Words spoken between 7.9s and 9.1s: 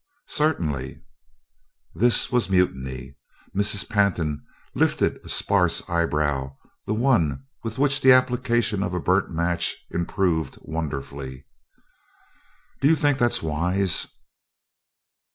the application of a